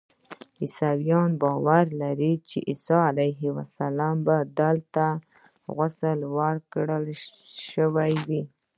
[0.61, 5.05] عیسویان باور لري چې عیسی علیه السلام ته دلته
[5.75, 7.05] غسل ورکړل
[7.67, 8.41] شوی.